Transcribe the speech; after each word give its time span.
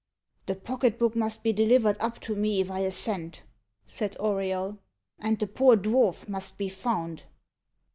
"The 0.47 0.55
pocket 0.55 0.97
book 0.97 1.15
must 1.15 1.43
be 1.43 1.53
delivered 1.53 1.95
up 1.99 2.19
to 2.21 2.35
me 2.35 2.59
if 2.59 2.71
I 2.71 2.79
assent," 2.79 3.43
said 3.85 4.17
Auriol, 4.19 4.79
"and 5.19 5.37
the 5.37 5.45
poor 5.45 5.77
dwarf 5.77 6.27
must 6.27 6.57
be 6.57 6.69
found." 6.69 7.25